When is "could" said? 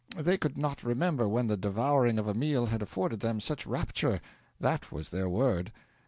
0.35-0.57